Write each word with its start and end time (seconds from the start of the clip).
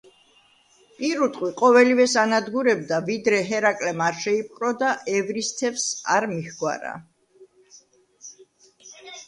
პირუტყვი 1.01 1.49
ყოველივეს 1.59 2.15
ანადგურებდა, 2.21 2.99
ვიდრე 3.11 3.43
ჰერაკლემ 3.51 4.03
არ 4.07 4.17
შეიპყრო 4.23 4.73
და 4.81 4.91
ევრისთევსს 5.19 5.87
არ 6.17 6.31
მიჰგვარა. 6.35 6.99